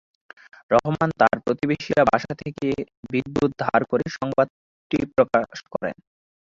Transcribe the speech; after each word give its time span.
রহমান 0.71 1.09
তার 1.19 1.35
প্রতিবেশীর 1.45 1.99
বাসা 2.09 2.33
থেকে 2.35 2.67
বিদ্যুৎ 3.11 3.51
ধার 3.63 3.81
করে 3.85 4.05
সংবাদটি 4.17 4.97
প্রকাশ 5.15 5.57
করেন। 5.73 5.95